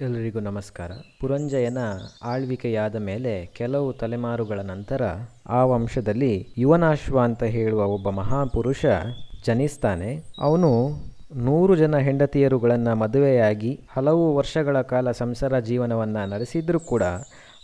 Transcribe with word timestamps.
ಎಲ್ಲರಿಗೂ 0.00 0.40
ನಮಸ್ಕಾರ. 0.40 0.90
ಪುರಂಜಯನ 1.20 1.78
ಆಳ್ವಿಕೆಯಾದ 2.22 2.96
ಮೇಲೆ 2.96 3.46
ಕೆಲವು 3.46 3.92
ತಲೆಮಾರುಗಳ 3.92 4.60
ನಂತರ 4.60 5.02
ಆ 5.48 5.64
ವಂಶದಲ್ಲಿ 5.64 6.48
ಯುವನಾಶ್ವ 6.58 7.20
ಅಂತ 7.20 7.42
ಹೇಳುವ 7.42 7.84
ಒಬ್ಬ 7.84 8.10
ಮಹಾಪುರುಷ 8.10 8.86
ಜನಿಸ್ತಾನೆ. 9.46 10.22
ಅವನು 10.40 10.90
ನೂರು 11.36 11.76
ಜನ 11.76 11.96
ಹೆಂಡತಿಯರುಗಳನ್ನು 11.96 12.94
ಮದುವೆಯಾಗಿ 12.94 13.80
ಹಲವು 13.96 14.36
ವರ್ಷಗಳ 14.36 14.82
ಕಾಲ 14.82 15.10
ಸಂಸಾರ 15.10 15.58
ಜೀವನವನ್ನು 15.58 16.30
ನಡೆಸಿದರೂ 16.30 16.80
ಕೂಡ 16.80 17.02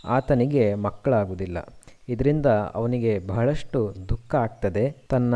ಆತನಿಗೆ 0.05 0.75
ಮಕ್ಕಳಾಗುವುದಿಲ್ಲ. 0.75 1.57
ಇದರಿಂದ 2.09 2.45
ಅವನಿಗೆ 2.45 3.19
ಬಹಳಷ್ಟು 3.19 3.95
ದುಃಖ 4.09 4.35
ಆಗ್ತದೆ. 4.35 5.07
ತನ್ನ 5.09 5.35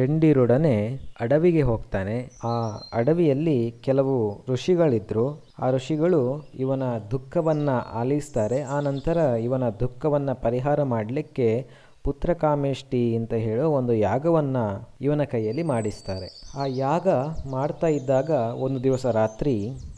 ಹೆಂಡಿರೊಡನೆ 0.00 0.76
ಅಡವಿಗೆ 1.20 1.62
ಹೋಗ್ತಾನೆ. 1.62 2.16
ಆ 2.44 2.54
ಅಡವಿಯಲ್ಲಿ 2.92 3.74
ಕೆಲವು 3.84 4.44
ಋಷಿಗಳಿದ್ರು. 4.48 5.24
ಆ 5.58 5.70
ಋಷಿಗಳು 5.70 6.22
ಇವನ 6.54 6.82
ದುಃಖವನ್ನು 7.10 7.76
ಆಲಿಸ್ತಾರೆ. 8.00 8.62
ಆ 8.62 8.80
ನಂತರ 8.80 9.16
ಇವನ 9.16 9.68
ದುಃಖವನ್ನು 9.80 10.34
ಪರಿಹಾರ 10.42 10.82
ಮಾಡಲಿಕ್ಕೆ 10.82 11.66
ಪುತ್ರಕಾಮೇಷ್ಟಿ 12.04 13.16
ಅಂತ 13.16 13.34
ಹೇಳೋ 13.34 13.70
ಒಂದು 13.70 13.94
ಯಾಗವನ್ನು 13.94 14.64
ಇವನ 15.00 15.22
ಕೈಯಲ್ಲಿ 15.24 15.62
ಮಾಡಿಸ್ತಾರೆ. 15.62 16.28
ಆ 16.56 16.64
ಯಾಗ 16.66 17.08
ಮಾಡ್ತಾ 17.50 17.86
ಇದ್ದಾಗ 17.86 18.30
ಒಂದು 18.64 18.82
ದಿವಸ 18.82 19.06
ರಾತ್ರಿ 19.06 19.54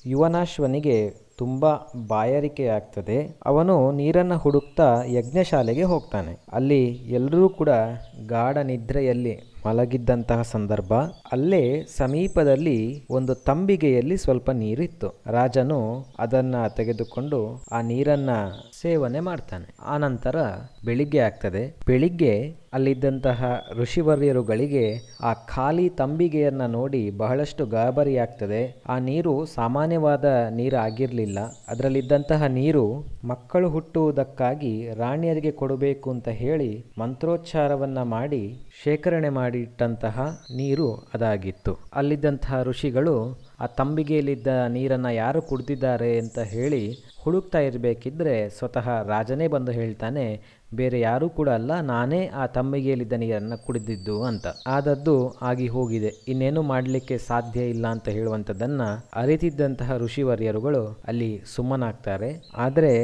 ಯುವನಾಶ್ವನಿಗೆ 0.06 0.96
ತುಂಬ 1.38 1.66
ಬಾಯಾರಿಕೆ 2.06 2.66
ಆಗ್ತದೆ 2.66 3.18
ಅವನು 3.46 3.92
ನೀರನ್ನು 3.92 4.36
ಹುಡುಕ್ತಾ 4.38 4.88
ಯಜ್ಞಶಾಲೆಗೆ 5.06 5.82
ಹೋಗ್ತಾನೆ. 5.82 6.32
ಅಲ್ಲಿ 6.52 6.82
ಎಲ್ಲರೂ 7.18 7.48
ಕೂಡ 7.48 7.68
ಗಾಢ 8.28 8.56
ನಿದ್ರೆಯಲ್ಲಿ 8.58 9.51
ಮಲಗಿದ್ದಂತಹ 9.66 10.42
ಸಂದರ್ಭ, 10.42 10.94
ಅಲ್ಲೇ 11.32 11.84
ಸಮೀಪದಲ್ಲಿ 11.96 13.06
ಒಂದು 13.10 13.34
ತಂಬಿಗೆಯಲ್ಲಿ 13.34 14.16
ಸ್ವಲ್ಪ 14.16 14.50
ನೀರಿತ್ತು. 14.50 15.22
ರಾಜನು 15.26 16.06
ಅದನ್ನ 16.18 16.54
ತೆಗೆದುಕೊಂಡು 16.76 17.64
ಆ 17.72 17.80
ನೀರನ್ನ 17.80 18.30
ಸೇವನೆ 18.80 19.20
ಮಾಡ್ತಾನೆ. 19.20 19.74
ಆನಂತರ 19.86 20.36
ಬೆಳಿಗ್ಗೆ 20.84 21.18
ಆಗ್ತದೆ. 21.18 21.76
ಬೆಳಿಗ್ಗೆ 21.86 22.62
ಅಲ್ಲಿದ್ದಂತಹ 22.72 23.44
ಋಷಿವರ್ಯರುಗಳಿಗೆ 23.76 24.98
ಆ 25.22 25.34
ಖಾಲಿ 25.34 25.88
ತಂಬಿಗೆಯನ್ನ 25.88 26.66
ನೋಡಿ 26.66 27.10
ಬಹಳಷ್ಟು 27.10 27.66
ಗಾಬರಿ 27.66 28.18
ಆಗ್ತದೆ. 28.18 28.82
ಆ 28.88 28.98
ನೀರು 28.98 29.44
ಸಾಮಾನ್ಯವಾದ 29.44 30.24
ನೀರು 30.50 30.76
ಆಗಿರಲಿಲ್ಲ. 30.76 31.38
ಅದರಲ್ಲಿದ್ದಂತಹ 31.68 32.44
ನೀರು 32.44 33.04
ಮಕ್ಕಳು 33.24 33.68
ಹುಟ್ಟುವುದಕ್ಕಾಗಿ 33.68 34.88
ರಾಣಿಯರಿಗೆ 34.94 35.50
ಕೊಡಬೇಕು 35.50 36.10
ಅಂತ 36.10 36.28
ಹೇಳಿ 36.28 36.84
ಮಂತ್ರೋಚ್ಚಾರವನ್ನ 36.98 38.02
ಮಾಡಿ 38.02 38.71
ಶೇಖರಣೆ 38.84 39.30
ಮಾಡಿಟ್ಟಂತಹ 39.38 40.16
ನೀರು 40.58 40.86
ಅದಾಗಿತ್ತು. 41.14 41.72
ಅಲ್ಲಿದ್ದಂತಹ 41.98 42.58
ಋಷಿಗಳು 42.68 43.16
ಆ 43.64 43.66
ತಂಬಿಗೆಯಲ್ಲಿದ್ದ 43.78 44.48
ನೀರನ್ನು 44.76 45.10
ಯಾರು 45.14 45.40
ಕುಡ್ದಿದ್ದಾರೆ 45.50 46.10
ಅಂತ 46.22 46.38
ಹೇಳಿ 46.54 46.82
ಹುಡುಕ್ತಾ 47.24 47.60
ಇರಬೇಕಿದ್ರೆ 47.68 48.34
ಸ್ವತಃ 48.58 48.86
ರಾಜನೇ 49.10 49.46
ಬಂದು 49.46 49.72
ಹೇಳ್ತಾನೆ, 49.72 50.24
ಬೇರೆ 50.74 50.98
ಯಾರೂ 51.00 51.26
ಕೂಡ 51.38 51.48
ಅಲ್ಲ, 51.58 51.72
ನಾನೇ 51.92 52.20
ಆ 52.42 52.44
ತಂಬಿಗೆಯಲ್ಲಿದ್ದ 52.56 53.16
ನೀರನ್ನು 53.24 53.58
ಕುಡಿದಿದ್ದು 53.66 54.16
ಅಂತ. 54.30 54.46
ಆದದ್ದು 54.76 55.16
ಆಗಿ 55.50 55.66
ಹೋಗಿದೆ. 55.68 56.12
ಇನ್ನೇನು 56.32 56.62
ಮಾಡಲಿಕ್ಕೆ 56.72 57.18
ಸಾಧ್ಯ 57.30 57.60
ಇಲ್ಲ 57.74 57.86
ಅಂತ 57.94 58.08
ಹೇಳುವಂಥದ್ದನ್ನು 58.08 58.88
ಅರಿತಿದ್ದಂತಹ 59.22 59.98
ಋಷಿವರ್ಯರುಗಳು 60.04 60.82
ಅಲ್ಲಿ 61.10 61.30
ಸುಮ್ಮನಾಗ್ತಾರೆ. 61.54 62.30
ಆದರೆ 62.64 62.94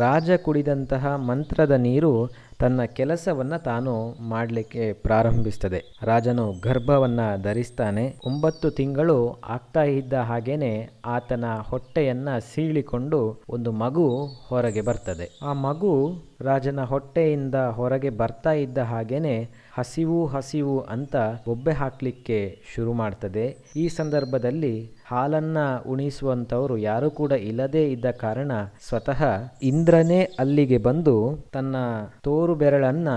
ರಾಜ 0.00 0.30
ಕುಡಿದಂತಹ 0.46 1.14
ಮಂತ್ರದ 1.28 1.74
ನೀರು 1.86 2.12
ತನ್ನ 2.60 2.84
ಕೆಲಸವನ್ನು 2.84 3.62
ತಾನು 3.62 3.92
ಮಾಡಲಿಕ್ಕೆ 4.28 4.92
ಪ್ರಾರಂಭಿಸ್ತದೆ. 4.92 5.84
ರಾಜನು 6.02 6.46
ಗರ್ಭವನ್ನು 6.62 7.42
ಧರಿಸ್ತಾನೆ. 7.42 8.16
ಒಂಬತ್ತು 8.26 8.70
ತಿಂಗಳು 8.70 9.40
ಆಗ್ತಾ 9.48 9.82
ಇದ್ದ 9.82 10.12
ಹಾಗೇನೆ 10.12 10.90
ಆತನ 11.04 11.44
ಹೊಟ್ಟೆಯನ್ನು 11.60 12.54
ಸೀಳಿಕೊಂಡು 12.54 13.20
ಒಂದು 13.48 13.72
ಮಗು 13.72 14.06
ಹೊರಗೆ 14.48 14.80
ಬರ್ತದೆ. 14.80 15.38
ಆ 15.42 15.52
ಮಗು 15.52 15.92
ರಾಜನ 16.40 16.84
ಹೊಟ್ಟೆಯಿಂದ 16.84 17.54
ಹೊರಗೆ 17.54 18.10
ಬರ್ತಾ 18.10 18.52
ಇದ್ದ 18.52 18.78
ಹಾಗೇನೆ 18.78 19.36
ಹಸಿವು 19.74 20.26
ಹಸಿವು 20.26 20.80
ಅಂತ 20.80 21.16
ಬೊಬ್ಬೆ 21.16 21.72
ಹಾಕಲಿಕ್ಕೆ 21.72 22.62
ಶುರು 22.74 22.92
ಮಾಡ್ತದೆ. 22.92 23.56
ಈ 23.76 23.88
ಸಂದರ್ಭದಲ್ಲಿ 23.88 24.90
ಹಾಲನ್ನ 25.06 25.58
ಉಣಿಸುವಂಥವರು 25.88 26.78
ಯಾರು 26.78 27.10
ಕೂಡ 27.10 27.32
ಇಲ್ಲದೇ 27.32 27.90
ಇದ್ದ 27.90 28.04
ಕಾರಣ 28.10 28.52
ಸ್ವತಃ 28.88 29.24
ಇಂದ್ರನೇ 29.62 30.28
ಅಲ್ಲಿಗೆ 30.38 30.78
ಬಂದು 30.78 31.38
ತನ್ನ 31.52 31.76
ತೋರು 32.22 32.54
ಬೆರಳನ್ನ 32.54 33.08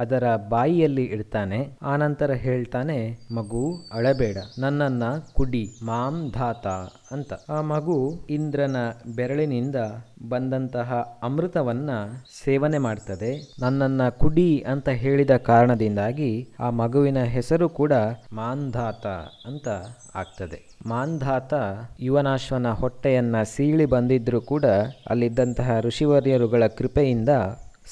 ಅದರ 0.00 0.36
ಬಾಯಿಯಲ್ಲಿ 0.48 1.04
ಇಡ್ತಾನೆ. 1.04 1.78
ಆನಂತರ 1.82 2.30
ಹೇಳ್ತಾನೆ, 2.30 3.18
ಮಗು, 3.34 3.76
ಅಳಬೇಡ. 3.92 4.36
ನನ್ನನ್ನ 4.58 5.02
ಕುಡಿ. 5.32 5.70
ಮಾಂ 5.82 6.30
ಧಾತ 6.34 6.66
ಅಂತ. 7.12 7.32
ಆ 7.48 7.60
ಮಗು 7.60 8.26
ಇಂದ್ರನ 8.30 8.76
ಬೆರಳಿನಿಂದ 9.16 9.76
ಬಂದಂತಹ 10.28 11.18
ಅಮೃತವನ್ನ 11.22 11.90
ಸೇವನೆ 12.44 12.78
ಮಾಡ್ತದೆ. 12.78 13.54
ನನ್ನನ್ನ 13.60 14.08
ಕುಡಿ 14.08 14.64
ಅಂತ 14.68 14.88
ಹೇಳಿದ 14.88 15.30
ಕಾರಣದಿಂದಾಗಿ 16.10 16.48
ಆ 16.60 16.70
ಮಗುವಿನ 16.70 17.22
ಹೆಸರು 17.24 17.68
ಕೂಡ 17.68 17.92
ಮಾಂಧಾತ 18.32 19.06
ಅಂತ 19.46 19.68
ಆಗ್ತದೆ. 20.14 20.78
ಮಾಂಧಾತ 20.86 21.54
ಯುವನಾಶ್ವನ 22.00 22.68
ಹೊಟ್ಟೆಯನ್ನ 22.68 23.42
ಸೀಳಿ 23.42 23.86
ಬಂದಿದ್ರೂ 23.86 24.40
ಕೂಡ 24.40 24.64
ಅಲ್ಲಿದ್ದಂತಹ 25.10 25.80
ಋಷಿವರ್ಯರುಗಳ 25.80 26.66
ಕೃಪೆಯಿಂದ 26.66 27.28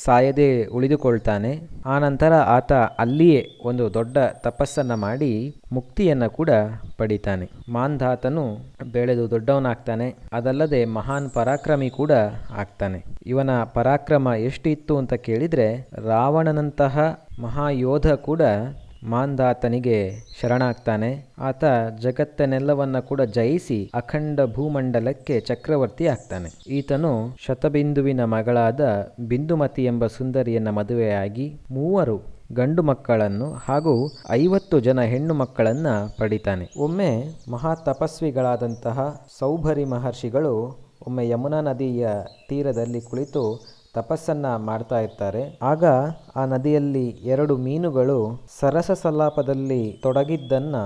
ಸಾಯದೆ 0.05 0.67
ಉಳಿದುಕೊಳ್ತಾನೆ. 0.67 1.61
ಆನಂತರ 1.87 2.33
ಆತ 2.33 2.73
ಅಲ್ಲಿಯೇ 2.73 3.47
ಒಂದು 3.65 3.95
ದೊಡ್ಡ 3.95 4.19
ತಪಸ್ಸನ್ನು 4.19 4.97
ಮಾಡಿ 4.97 5.55
ಮುಕ್ತಿಯನ್ನು 5.73 6.31
ಕೂಡ 6.31 6.50
ಪಡಿತಾನೆ. 6.97 7.50
ಮಾಂಧಾತನು 7.73 8.59
ಬೆಳೆದು 8.93 9.31
ದೊಡ್ಡವನಾಗ್ತಾನೆ. 9.31 10.15
ಅದಲ್ಲದೆ 10.33 10.85
ಮಹಾನ್ 10.85 11.31
ಪರಾಕ್ರಮಿ 11.31 11.91
ಕೂಡ 11.91 12.12
ಆಗ್ತಾನೆ. 12.50 13.05
ಇವನ 13.27 13.50
ಪರಾಕ್ರಮ 13.65 14.29
ಎಷ್ಟಿತ್ತು 14.39 14.99
ಅಂತ 14.99 15.15
ಕೇಳಿದರೆ 15.15 15.89
ರಾವಣನಂತಹ 16.06 17.28
ಮಹಾಯೋಧ 17.41 18.06
ಕೂಡ 18.12 18.43
ಮಾಂಧಾತನಿಗೆ 19.04 20.12
ಶರಣಾಗ್ತಾನೆ. 20.41 21.34
ಆತ 21.38 21.65
ಜಗತ್ತನ್ನೆಲ್ಲವನ್ನ 22.00 22.99
ಕೂಡ 22.99 23.21
ಜಯಿಸಿ 23.21 23.91
ಅಖಂಡ 23.94 24.41
ಭೂಮಂಡಲಕ್ಕೆ 24.54 25.41
ಚಕ್ರವರ್ತಿ 25.41 26.06
ಆಗ್ತಾನೆ. 26.06 26.72
ಈತನು 26.72 27.37
ಶತಬಿಂದುವಿನ 27.38 28.25
ಮಗಳಾದ 28.25 28.81
ಬಿಂದುಮತಿ 29.21 29.84
ಎಂಬ 29.84 30.06
ಸುಂದರಿಯನ್ನ 30.06 30.71
ಮದುವೆಯಾಗಿ 30.71 31.60
ಮೂವರು 31.71 32.38
ಗಂಡು 32.53 32.82
ಮಕ್ಕಳನ್ನು 32.82 33.53
ಹಾಗೂ 33.53 34.10
ಐವತ್ತು 34.31 34.81
ಜನ 34.81 35.00
ಹೆಣ್ಣು 35.00 35.34
ಮಕ್ಕಳನ್ನ 35.34 35.87
ಪಡಿತಾನೆ. 36.19 36.70
ಒಮ್ಮೆ 36.78 37.10
ಮಹಾ 37.50 37.75
ತಪಸ್ವಿಗಳಾದಂತಹ 37.75 39.26
ಸೌಭರಿ 39.38 39.84
ಮಹರ್ಷಿಗಳು 39.84 40.55
ಒಮ್ಮೆ 41.06 41.28
ಯಮುನಾ 41.28 41.60
ನದಿಯ 41.60 42.09
ತೀರದಲ್ಲಿ 42.49 43.00
ಕುಳಿತು 43.00 43.78
ತಪಸ್ಸನ್ನ 43.94 44.56
ಮಾಡ್ತಾ 44.56 45.00
ಇರ್ತಾರೆ. 45.00 45.59
ಆಗ 45.62 45.84
ಆ 46.37 46.44
ನದಿಯಲ್ಲಿ 46.44 47.09
ಎರಡು 47.09 47.56
ಮೀನುಗಳು 47.56 48.41
ಸರಸ 48.60 48.91
ಸಲ್ಲಾಪದಲ್ಲಿ 48.91 50.00
ತೊಡಗಿದ್ದನ್ನ 50.03 50.76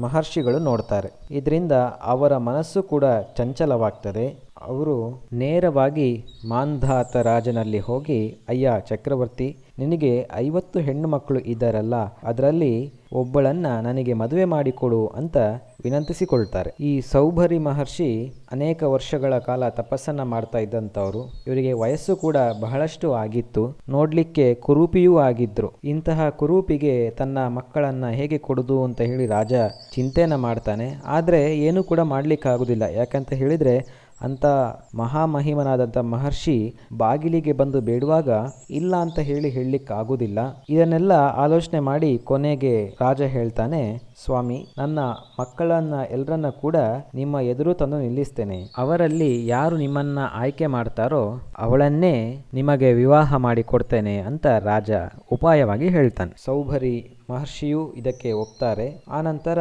ಮಹರ್ಷಿಗಳು 0.00 0.58
ನೋಡ್ತಾರೆ. 0.58 1.10
ಇದರಿಂದ 1.30 1.72
ಅವರ 2.02 2.36
ಮನಸ್ಸು 2.36 2.82
ಕೂಡ 2.82 3.04
ಚಂಚಲವಾಗ್ತದೆ. 3.36 4.47
ಅವರು 4.66 5.28
ನೇರವಾಗಿ 5.32 6.24
ಮಾಂಧಾತ 6.48 7.16
ರಾಜನಲ್ಲಿ 7.16 7.78
ಹೋಗಿ, 7.78 8.38
ಅಯ್ಯ, 8.48 8.72
ಚಕ್ರವರ್ತಿ, 8.88 9.56
ನಿನಗೆ 9.78 10.28
ಐವತ್ತು 10.34 10.80
ಹೆಣ್ಣು 10.80 11.08
ಮಕ್ಕಳು 11.08 11.38
ಇದ್ದಾರಲ್ಲ, 11.38 11.94
ಅದರಲ್ಲಿ 12.22 12.92
ಒಬ್ಬಳನ್ನ 13.12 13.66
ನನಗೆ 13.82 14.12
ಮದುವೆ 14.12 14.44
ಮಾಡಿಕೊಡು 14.44 15.06
ಅಂತ 15.06 15.36
ವಿನಂತಿಸಿಕೊಳ್ತಾರೆ. 15.84 16.74
ಈ 16.80 17.00
ಸೌಭರಿ 17.00 17.58
ಮಹರ್ಷಿ 17.58 18.32
ಅನೇಕ 18.52 18.82
ವರ್ಷಗಳ 18.82 19.38
ಕಾಲ 19.38 19.68
ತಪಸ್ಸನ್ನ 19.68 20.22
ಮಾಡ್ತಾ 20.22 20.58
ಇದ್ದಂಥವ್ರು. 20.58 21.42
ಇವರಿಗೆ 21.46 21.72
ವಯಸ್ಸು 21.72 22.16
ಕೂಡ 22.16 22.36
ಬಹಳಷ್ಟು 22.60 23.12
ಆಗಿತ್ತು. 23.12 23.76
ನೋಡ್ಲಿಕ್ಕೆ 23.88 24.54
ಕುರೂಪಿಯೂ 24.54 25.18
ಆಗಿದ್ರು. 25.18 25.72
ಇಂತಹ 25.84 26.28
ಕುರೂಪಿಗೆ 26.28 27.10
ತನ್ನ 27.10 27.46
ಮಕ್ಕಳನ್ನ 27.46 28.08
ಹೇಗೆ 28.08 28.38
ಕೊಡುದು 28.38 28.84
ಅಂತ 28.84 29.00
ಹೇಳಿ 29.00 29.26
ರಾಜ 29.26 29.54
ಚಿಂತೆನ 29.94 30.34
ಮಾಡ್ತಾನೆ. 30.34 30.94
ಆದರೆ 31.04 31.58
ಏನೂ 31.58 31.82
ಕೂಡ 31.82 32.00
ಮಾಡ್ಲಿಕ್ಕಾಗೋದಿಲ್ಲ. 32.00 32.82
ಯಾಕಂತ 32.82 33.32
ಹೇಳಿದರೆ 33.32 34.07
ಅಂತ 34.20 34.46
ಮಹಾಮಹಿಮನಾದಂಥ 34.94 35.98
ಮಹರ್ಷಿ 36.08 36.56
ಬಾಗಿಲಿಗೆ 36.92 37.52
ಬಂದು 37.52 37.80
ಬೇಡುವಾಗ 37.80 38.30
ಇಲ್ಲ 38.70 38.94
ಅಂತ 38.96 39.18
ಹೇಳಿ 39.20 39.50
ಹೇಳಲಿಕ್ಕಾಗೋದಿಲ್ಲ 39.50 40.38
ಇದನ್ನೆಲ್ಲ 40.70 41.12
ಆಲೋಚನೆ 41.36 41.80
ಮಾಡಿ 41.80 42.10
ಕೊನೆಗೆ 42.24 42.74
ರಾಜ 43.00 43.22
ಹೇಳ್ತಾನೆ 43.32 43.82
ಸ್ವಾಮಿ, 44.24 44.66
ನನ್ನ 44.78 44.98
ಮಕ್ಕಳನ್ನ 45.40 45.94
ಎಲ್ಲರನ್ನ 46.10 46.48
ಕೂಡ 46.48 46.76
ನಿಮ್ಮ 47.14 47.40
ಎದುರು 47.40 47.74
ತಂದು 47.74 47.98
ನಿಲ್ಲಿಸ್ತೇನೆ. 47.98 48.62
ಅವರಲ್ಲಿ 48.78 49.46
ಯಾರು 49.46 49.76
ನಿಮ್ಮನ್ನ 49.76 50.18
ಆಯ್ಕೆ 50.32 50.66
ಮಾಡ್ತಾರೋ 50.66 51.40
ಅವಳನ್ನೇ 51.58 52.46
ನಿಮಗೆ 52.54 52.92
ವಿವಾಹ 52.92 53.36
ಮಾಡಿ 53.36 53.62
ಕೊಡ್ತೇನೆ 53.62 54.18
ಅಂತ 54.18 54.46
ರಾಜ 54.46 54.90
ಉಪಾಯವಾಗಿ 55.32 55.88
ಹೇಳ್ತಾನೆ. 55.88 56.32
ಸೌಭರಿ 56.44 57.14
ಮಹರ್ಷಿಯು 57.30 57.92
ಇದಕ್ಕೆ 57.92 58.32
ಒಪ್ತಾರೆ. 58.32 59.04
ಆನಂತರ 59.10 59.58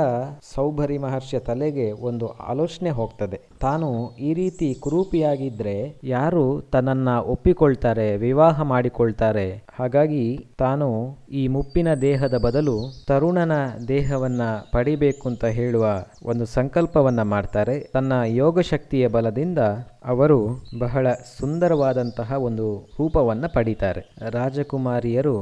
ಸೌಭರಿ 0.55 0.97
ಮಹರ್ಷಿಯ 0.97 1.39
ತಲೆಗೆ 1.39 1.91
ಒಂದು 1.91 2.27
ಆಲೋಚನೆ 2.27 2.89
ಹೋಗ್ತದೆ. 2.89 3.41
ತಾನು 3.59 4.15
ಈ 4.15 4.33
ರೀತಿ 4.33 4.73
ಕುರೂಪಿಯಾಗಿದ್ರೆ 4.73 5.95
ಯಾರು 6.03 6.61
ತನ್ನನ್ನ 6.71 7.09
ಒಪ್ಪಿಕೊಳ್ತಾರೆ, 7.17 8.17
ವಿವಾಹ 8.17 8.61
ಮಾಡಿಕೊಳ್ತಾರೆ? 8.61 9.66
ಹಾಗಾಗಿ 9.79 10.23
ತಾನು 10.57 11.17
ಈ 11.31 11.47
ಮುಪ್ಪಿನ 11.47 11.93
ದೇಹದ 11.93 12.37
ಬದಲು 12.37 13.05
ತರುಣನ 13.07 13.51
ದೇಹವನ್ನ 13.87 14.41
ಪಡಿಬೇಕು 14.71 15.29
ಅಂತ 15.29 15.45
ಹೇಳುವ 15.45 15.85
ಒಂದು 16.25 16.45
ಸಂಕಲ್ಪವನ್ನ 16.45 17.21
ಮಾಡ್ತಾರೆ. 17.21 17.79
ತನ್ನ 17.93 18.13
ಯೋಗ 18.25 18.59
ಶಕ್ತಿಯ 18.59 19.07
ಬಲದಿಂದ 19.07 19.59
ಅವರು 20.07 20.39
ಬಹಳ 20.79 21.07
ಸುಂದರವಾದಂತಹ 21.39 22.31
ಒಂದು 22.39 22.67
ರೂಪವನ್ನು 22.99 23.53
ಪಡೀತಾರೆ. 23.53 24.01
ರಾಜಕುಮಾರಿಯರು 24.29 25.35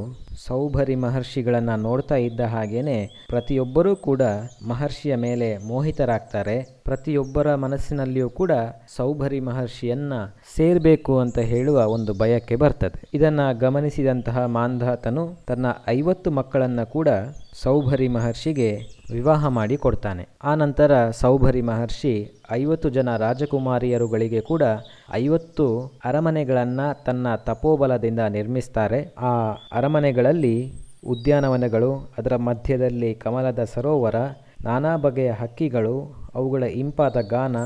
ಸೌಭರಿ 0.46 0.96
ಮಹರ್ಷಿಗಳನ್ನು 0.96 1.76
ನೋಡ್ತಾ 1.76 2.14
ಇದ್ದ 2.14 2.40
ಹಾಗೇನೆ 2.40 3.26
ಪ್ರತಿಯೊಬ್ಬರೂ 3.28 3.96
ಕೂಡ 3.96 4.22
ಮಹರ್ಷಿಯ 4.68 5.14
ಮೇಲೆ 5.16 5.48
ಮೋಹಿತರಾಗ್ತಾರೆ. 5.68 6.56
ಪ್ರತಿಯೊಬ್ಬರ 6.84 7.54
ಮನಸ್ಸಿನಲ್ಲಿಯೂ 7.54 8.30
ಕೂಡ 8.30 8.52
ಸೌಭರಿ 8.96 9.40
ಮಹರ್ಷಿಯನ್ನ 9.40 10.12
ಸೇರಬೇಕು 10.56 11.18
ಅಂತ 11.18 11.38
ಹೇಳುವ 11.38 11.86
ಒಂದು 11.86 12.12
ಬಯಕೆ 12.12 12.56
ಬರ್ತದೆ. 12.56 13.02
ಇದನ್ನ 13.14 13.40
ಗಮನಿಸಿದಂತಹ 13.52 14.44
ಮಾಂಧಾತನು 14.46 15.44
ತನ್ನ 15.46 15.66
ಐವತ್ತು 15.88 16.30
ಮಕ್ಕಳನ್ನ 16.30 16.82
ಕೂಡ 16.82 17.08
ಸೌಭರಿ 17.62 18.08
ಮಹರ್ಷಿಗೆ 18.08 18.80
ವಿವಾಹ 19.12 19.46
ಮಾಡಿ 19.46 19.76
ಕೊಡ್ತಾನೆ. 19.76 20.28
ಆನಂತರ 20.44 21.10
ಸೌಭರಿ 21.10 21.62
ಮಹರ್ಷಿ 21.62 22.42
ಐವತ್ತು 22.52 22.88
ಜನ 22.88 23.16
ರಾಜಕುಮಾರಿಯರುಗಳಿಗೆ 23.16 24.40
ಕೂಡ 24.40 24.62
ಐವತ್ತು 25.12 25.92
ಅರಮನೆಗಳನ್ನು 26.04 27.04
ತನ್ನ 27.04 27.34
ತಪೋಬಲದಿಂದ 27.34 28.20
ನಿರ್ಮಿಸ್ತಾರೆ. 28.20 29.14
ಆ 29.18 29.32
ಅರಮನೆಗಳಲ್ಲಿ 29.72 30.72
ಉದ್ಯಾನವನಗಳು, 31.06 32.14
ಅದರ 32.18 32.36
ಮಧ್ಯದಲ್ಲಿ 32.36 33.14
ಕಮಲದ 33.14 33.64
ಸರೋವರ, 33.74 34.14
ನಾನಾ 34.64 34.96
ಬಗೆಯ 34.96 35.30
ಹಕ್ಕಿಗಳು, 35.30 36.26
ಅವುಗಳ 36.34 36.62
ಇಂಪಾದ 36.62 37.16
ಗಾನ, 37.30 37.56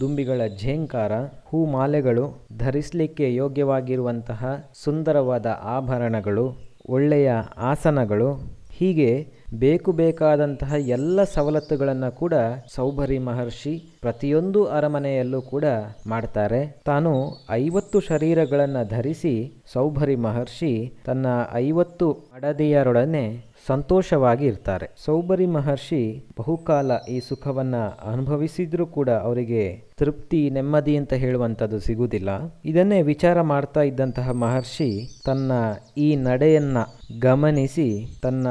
ದುಂಬಿಗಳ 0.00 0.40
ಝೇಂಕಾರ, 0.60 1.12
ಹೂಮಾಲೆಗಳು, 1.44 2.46
ಧರಿಸಲಿಕ್ಕೆ 2.58 3.34
ಯೋಗ್ಯವಾಗಿರುವಂತಹ 3.34 4.70
ಸುಂದರವಾದ 4.84 5.46
ಆಭರಣಗಳು, 5.62 6.56
ಒಳ್ಳೆಯ 6.88 7.32
ಆಸನಗಳು, 7.56 8.60
ಹೀಗೆ 8.70 9.39
ಬೇಕು 9.54 9.92
ಬೇಕಾದಂತಹ 9.92 10.74
ಎಲ್ಲ 10.74 11.24
ಸವಲತ್ತುಗಳನ್ನು 11.24 12.16
ಕೂಡ 12.16 12.34
ಸೌಭರಿ 12.74 13.18
ಮಹರ್ಷಿ 13.18 13.84
ಪ್ರತಿಯೊಂದು 14.00 14.64
ಅರಮನೆಯಲ್ಲೂ 14.64 15.42
ಕೂಡ 15.42 15.64
ಮಾಡ್ತಾರೆ. 16.06 16.80
ತಾನು 16.84 17.32
ಐವತ್ತು 17.50 18.00
ಶರೀರಗಳನ್ನು 18.00 18.88
ಧರಿಸಿ 18.88 19.52
ಸೌಭರಿ 19.72 20.16
ಮಹರ್ಷಿ 20.16 20.92
ತನ್ನ 21.04 21.26
ಐವತ್ತು 21.54 22.12
ಅಡದಿಯರೊಡನೆ 22.12 23.50
ಸಂತೋಷವಾಗಿ 23.66 24.46
ಇರ್ತಾರೆ. 24.46 24.90
ಸೌಬರಿ 25.04 25.46
ಮಹರ್ಷಿ 25.46 26.24
ಬಹುಕಾಲ 26.38 26.90
ಈ 27.10 27.20
ಸುಖವನ್ನ 27.20 27.76
ಅನುಭವಿಸಿದ್ರೂ 28.12 28.86
ಕೂಡ 28.86 29.10
ಅವರಿಗೆ 29.10 29.90
ತೃಪ್ತಿ, 29.96 30.50
ನೆಮ್ಮದಿ 30.50 30.96
ಅಂತ 30.96 31.12
ಹೇಳುವಂಥದ್ದು 31.12 31.78
ಸಿಗುವುದಿಲ್ಲ. 31.78 32.28
ಇದನ್ನೇ 32.64 33.02
ವಿಚಾರ 33.02 33.42
ಮಾಡ್ತಾ 33.42 33.80
ಇದ್ದಂತಹ 33.80 34.30
ಮಹರ್ಷಿ 34.30 35.20
ತನ್ನ 35.26 35.52
ಈ 35.96 36.16
ನಡೆಯನ್ನ 36.16 36.76
ಗಮನಿಸಿ 37.20 38.06
ತನ್ನ 38.22 38.48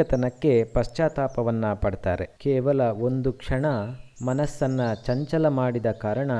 ಅವಿವೇಕತನಕ್ಕೆ 0.00 0.52
ಪಶ್ಚಾತ್ತಾಪವನ್ನು 0.64 1.70
ಪಡ್ತಾರೆ. 1.80 2.26
ಕೇವಲ 2.40 2.80
ಒಂದು 3.06 3.30
ಕ್ಷಣ 3.32 3.66
ಮನಸ್ಸನ್ನು 4.24 4.86
ಚಂಚಲ 5.06 5.48
ಮಾಡಿದ 5.48 5.88
ಕಾರಣ 6.00 6.30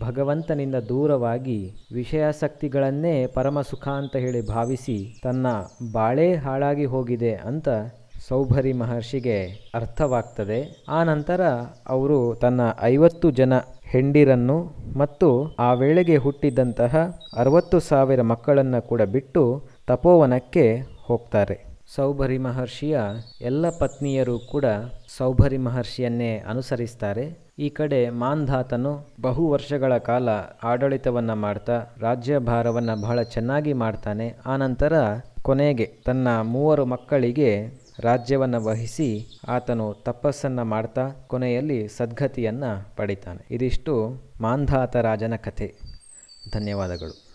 ಭಗವಂತನಿಂದ 0.00 0.76
ದೂರವಾಗಿ 0.88 1.58
ವಿಷಯಾಸಕ್ತಿಗಳನ್ನೇ 1.92 3.26
ಪರಮ 3.26 3.60
ಸುಖ 3.60 3.88
ಅಂತ 3.88 4.16
ಹೇಳಿ 4.16 4.46
ಭಾವಿಸಿ 4.46 4.96
ತನ್ನ 5.24 5.46
ಬಾಳೆ 5.92 6.34
ಹಾಳಾಗಿ 6.34 6.84
ಹೋಗಿದೆ 6.84 7.34
ಅಂತ 7.34 7.68
ಸೌಭರಿ 8.28 8.72
ಮಹರ್ಷಿಗೆ 8.72 9.38
ಅರ್ಥವಾಗ್ತದೆ. 9.74 10.60
ಆ 10.88 11.04
ನಂತರ 11.04 11.40
ಅವರು 11.88 12.20
ತನ್ನ 12.40 12.60
ಐವತ್ತು 12.82 13.30
ಜನ 13.30 13.54
ಹೆಂಡಿರನ್ನು 13.92 14.58
ಮತ್ತು 14.98 15.56
ಆ 15.58 15.72
ವೇಳೆಗೆ 15.72 16.16
ಹುಟ್ಟಿದ್ದಂತಹ 16.16 16.94
ಅರವತ್ತು 17.36 17.80
ಸಾವಿರ 17.80 18.22
ಮಕ್ಕಳನ್ನು 18.22 18.80
ಕೂಡ 18.88 19.02
ಬಿಟ್ಟು 19.02 19.44
ತಪೋವನಕ್ಕೆ 19.86 20.66
ಹೋಗ್ತಾರೆ. 21.06 21.67
ಸೌಭರಿ 21.94 22.38
ಮಹರ್ಷಿಯ 22.38 23.00
ಎಲ್ಲ 23.40 23.70
ಪತ್ನಿಯರು 23.70 24.38
ಕೂಡ 24.38 24.64
ಸೌಭರಿ 25.16 25.58
ಮಹರ್ಷಿಯನ್ನೇ 25.58 26.38
ಅನುಸರಿಸ್ತಾರೆ. 26.38 27.38
ಈ 27.58 27.68
ಕಡೆ 27.68 28.10
ಮಾಂಧಾತನು 28.10 29.08
ಬಹು 29.20 29.48
ವರ್ಷಗಳ 29.48 29.98
ಕಾಲ 29.98 30.28
ಆಡಳಿತವನ್ನು 30.62 31.34
ಮಾಡ್ತಾ, 31.34 31.82
ರಾಜ್ಯಭಾರವನ್ನು 32.00 33.02
ಬಹಳ 33.02 33.22
ಚೆನ್ನಾಗಿ 33.22 33.72
ಮಾಡ್ತಾನೆ. 33.72 34.34
ಆನಂತರ 34.46 34.92
ಕೊನೆಗೆ 35.42 35.86
ತನ್ನ 36.04 36.40
ಮೂವರು 36.40 36.84
ಮಕ್ಕಳಿಗೆ 36.84 37.80
ರಾಜ್ಯವನ್ನು 38.00 38.64
ವಹಿಸಿ 38.64 39.26
ಆತನು 39.48 39.94
ತಪಸ್ಸನ್ನು 39.94 40.64
ಮಾಡ್ತಾ 40.64 41.08
ಕೊನೆಯಲ್ಲಿ 41.26 41.88
ಸದ್ಗತಿಯನ್ನು 41.88 42.96
ಪಡಿತಾನೆ. 42.96 43.46
ಇದಿಷ್ಟು 43.50 44.16
ಮಾಂಧಾತ 44.40 44.96
ರಾಜನ 44.96 45.36
ಕಥೆ. 45.36 45.74
ಧನ್ಯವಾದಗಳು. 46.52 47.27